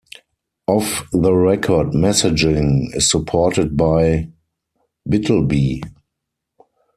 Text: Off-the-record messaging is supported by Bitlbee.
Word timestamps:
Off-the-record 0.65 1.91
messaging 1.91 2.87
is 2.95 3.07
supported 3.11 3.77
by 3.77 4.29
Bitlbee. 5.07 5.83